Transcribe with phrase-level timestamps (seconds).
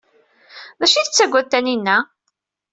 [0.79, 1.97] D acu ay tettaggad Taninna?